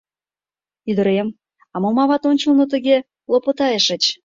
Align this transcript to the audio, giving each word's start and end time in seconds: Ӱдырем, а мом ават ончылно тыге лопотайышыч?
Ӱдырем, 0.89 1.27
а 1.73 1.75
мом 1.81 1.97
ават 2.03 2.23
ончылно 2.29 2.65
тыге 2.73 2.97
лопотайышыч? 3.31 4.03